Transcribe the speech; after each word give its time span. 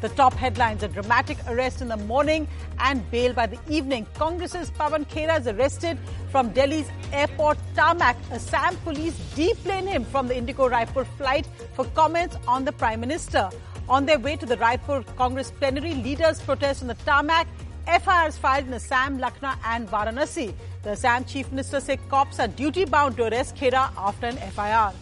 The 0.00 0.08
top 0.10 0.34
headlines 0.34 0.82
a 0.82 0.88
dramatic 0.88 1.38
arrest 1.48 1.80
in 1.80 1.88
the 1.88 1.96
morning 1.96 2.46
and 2.78 3.10
bail 3.10 3.32
by 3.32 3.46
the 3.46 3.58
evening. 3.68 4.06
Congress's 4.14 4.70
Pawan 4.70 5.06
Khera 5.06 5.40
is 5.40 5.46
arrested 5.46 5.98
from 6.30 6.50
Delhi's 6.50 6.90
airport 7.12 7.58
tarmac. 7.74 8.16
Assam 8.30 8.76
police 8.84 9.16
deplane 9.34 9.86
him 9.86 10.04
from 10.04 10.28
the 10.28 10.36
Indigo 10.36 10.68
Raipur 10.68 11.06
flight 11.16 11.46
for 11.74 11.84
comments 11.86 12.36
on 12.46 12.64
the 12.64 12.72
Prime 12.72 13.00
Minister. 13.00 13.48
On 13.88 14.04
their 14.04 14.18
way 14.18 14.36
to 14.36 14.46
the 14.46 14.56
Raipur 14.56 15.04
Congress 15.16 15.50
plenary, 15.50 15.94
leaders 15.94 16.40
protest 16.40 16.82
on 16.82 16.88
the 16.88 16.94
tarmac. 17.06 17.46
FIRs 17.86 18.38
filed 18.38 18.66
in 18.66 18.72
Assam, 18.72 19.18
Lucknow, 19.18 19.54
and 19.64 19.88
Varanasi. 19.88 20.54
The 20.82 20.90
Assam 20.90 21.24
Chief 21.24 21.50
Minister 21.50 21.80
said 21.80 21.98
cops 22.08 22.40
are 22.40 22.48
duty 22.48 22.84
bound 22.84 23.16
to 23.18 23.24
arrest 23.24 23.56
Khera 23.56 23.90
after 23.96 24.26
an 24.26 24.36
FIR. 24.36 24.92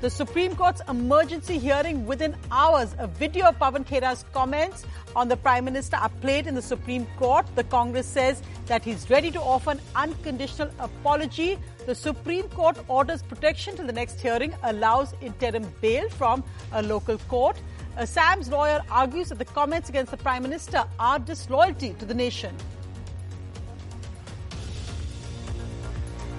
The 0.00 0.10
Supreme 0.10 0.54
Court's 0.54 0.80
emergency 0.88 1.58
hearing 1.58 2.06
within 2.06 2.36
hours. 2.52 2.94
A 2.98 3.08
video 3.08 3.46
of 3.46 3.58
Pawan 3.58 3.84
Khera's 3.84 4.24
comments 4.32 4.86
on 5.16 5.26
the 5.26 5.36
Prime 5.36 5.64
Minister 5.64 5.96
are 5.96 6.08
played 6.20 6.46
in 6.46 6.54
the 6.54 6.62
Supreme 6.62 7.04
Court. 7.16 7.44
The 7.56 7.64
Congress 7.64 8.06
says 8.06 8.40
that 8.66 8.84
he's 8.84 9.10
ready 9.10 9.32
to 9.32 9.40
offer 9.40 9.72
an 9.72 9.80
unconditional 9.96 10.70
apology. 10.78 11.58
The 11.86 11.96
Supreme 11.96 12.48
Court 12.50 12.78
orders 12.86 13.24
protection 13.24 13.74
till 13.74 13.86
the 13.86 13.92
next 13.92 14.20
hearing, 14.20 14.54
allows 14.62 15.14
interim 15.20 15.66
bail 15.80 16.08
from 16.10 16.44
a 16.70 16.80
local 16.80 17.18
court. 17.26 17.60
Uh, 17.96 18.02
Assam's 18.02 18.48
lawyer 18.48 18.80
argues 18.92 19.30
that 19.30 19.38
the 19.38 19.46
comments 19.46 19.88
against 19.88 20.12
the 20.12 20.16
Prime 20.16 20.44
Minister 20.44 20.84
are 21.00 21.18
disloyalty 21.18 21.96
to 21.98 22.04
the 22.04 22.14
nation. 22.14 22.54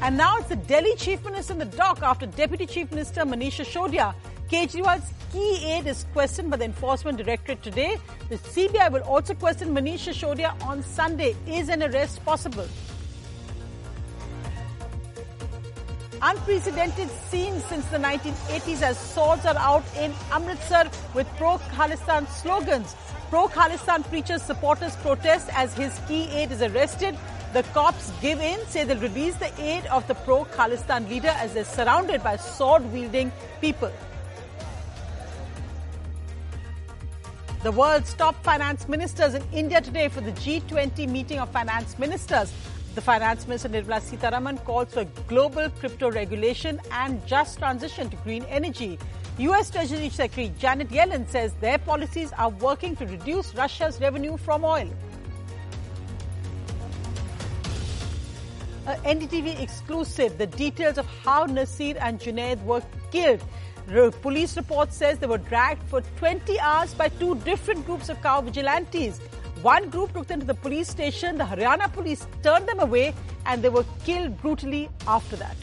And 0.02 0.16
now 0.16 0.38
it's 0.38 0.48
the 0.48 0.56
Delhi 0.56 0.96
Chief 0.96 1.24
Minister 1.26 1.54
in 1.54 1.60
the 1.60 1.66
dock 1.66 2.02
after 2.02 2.26
Deputy 2.26 2.66
Chief 2.66 2.90
Minister 2.90 3.26
Manish 3.26 3.60
Sisodia. 3.60 4.16
Kejriwal's 4.50 5.12
key 5.32 5.66
aide 5.66 5.88
is 5.88 6.06
questioned 6.14 6.50
by 6.50 6.56
the 6.56 6.64
Enforcement 6.64 7.18
Directorate 7.18 7.62
today. 7.62 7.98
The 8.30 8.38
CBI 8.38 8.94
will 8.94 9.02
also 9.02 9.34
question 9.34 9.76
Manisha 9.76 10.14
Sisodia 10.14 10.60
on 10.66 10.84
Sunday. 10.84 11.36
Is 11.46 11.68
an 11.68 11.84
arrest 11.84 12.24
possible? 12.24 12.66
Unprecedented 16.22 17.10
scenes 17.30 17.64
since 17.66 17.86
the 17.88 17.98
1980s 17.98 18.82
as 18.82 18.98
swords 18.98 19.46
are 19.46 19.58
out 19.58 19.84
in 19.98 20.14
Amritsar 20.32 20.90
with 21.14 21.28
pro-Khalistan 21.38 22.26
slogans. 22.42 22.96
Pro-Khalistan 23.30 24.08
preachers 24.08 24.42
supporters 24.42 24.96
protest 24.98 25.50
as 25.54 25.74
his 25.74 26.00
key 26.08 26.30
aide 26.32 26.54
is 26.54 26.62
arrested. 26.62 27.18
The 27.52 27.64
cops 27.74 28.12
give 28.22 28.40
in, 28.40 28.64
say 28.68 28.84
they'll 28.84 29.00
release 29.00 29.36
the 29.38 29.52
aid 29.60 29.86
of 29.88 30.08
the 30.08 30.14
pro-Khalistan 30.14 31.10
leader 31.10 31.30
as 31.30 31.54
they're 31.56 31.66
surrounded 31.66 32.22
by 32.22 32.36
sword-wielding 32.36 33.32
people. 33.60 33.92
The 37.64 37.72
world's 37.72 38.14
top 38.14 38.42
finance 38.44 38.88
ministers 38.88 39.34
in 39.34 39.44
India 39.52 39.82
today 39.82 40.10
for 40.10 40.22
the 40.22 40.32
G20 40.34 41.10
meeting 41.10 41.40
of 41.40 41.50
finance 41.50 41.98
ministers. 41.98 42.54
The 42.94 43.02
finance 43.02 43.48
minister 43.48 43.68
Nirmala 43.68 44.02
Sitharaman 44.02 44.64
calls 44.64 44.94
for 44.94 45.06
global 45.28 45.72
crypto 45.72 46.12
regulation 46.12 46.80
and 46.92 47.26
just 47.26 47.58
transition 47.58 48.12
to 48.12 48.16
green 48.18 48.44
energy. 48.44 49.00
US 49.40 49.72
Treasury 49.72 50.10
Secretary 50.10 50.54
Janet 50.60 50.90
Yellen 50.90 51.28
says 51.28 51.54
their 51.62 51.80
policies 51.80 52.32
are 52.38 52.50
working 52.50 52.96
to 52.98 53.08
reduce 53.08 53.56
Russia's 53.56 54.00
revenue 54.00 54.38
from 54.38 54.64
oil. 54.64 54.88
A 58.90 58.94
NDTV 59.06 59.62
exclusive, 59.62 60.40
the 60.40 60.48
details 60.48 60.98
of 60.98 61.06
how 61.24 61.46
Nasir 61.46 61.96
and 62.02 62.20
Junaid 62.20 62.64
were 62.64 62.82
killed. 63.12 63.40
Police 64.24 64.58
report 64.58 64.92
says 64.92 65.20
they 65.20 65.28
were 65.28 65.38
dragged 65.38 65.84
for 65.84 66.02
20 66.18 66.60
hours 66.60 66.96
by 66.96 67.10
two 67.10 67.36
different 67.42 67.86
groups 67.86 68.10
of 68.10 68.20
cow 68.24 68.42
vigilantes. 68.42 69.20
One 69.62 69.92
group 69.92 70.14
took 70.14 70.26
them 70.26 70.40
to 70.40 70.46
the 70.48 70.56
police 70.56 70.88
station. 70.88 71.38
The 71.38 71.44
Haryana 71.44 71.94
police 71.94 72.26
turned 72.42 72.68
them 72.68 72.80
away 72.80 73.14
and 73.46 73.62
they 73.62 73.70
were 73.70 73.86
killed 74.06 74.42
brutally 74.42 74.90
after 75.08 75.36
that. 75.36 75.56